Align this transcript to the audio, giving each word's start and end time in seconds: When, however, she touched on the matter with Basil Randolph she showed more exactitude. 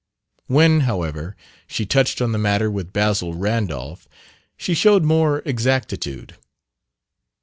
When, 0.47 0.79
however, 0.79 1.35
she 1.67 1.85
touched 1.85 2.23
on 2.23 2.31
the 2.31 2.39
matter 2.39 2.71
with 2.71 2.91
Basil 2.91 3.35
Randolph 3.35 4.07
she 4.57 4.73
showed 4.73 5.03
more 5.03 5.43
exactitude. 5.45 6.37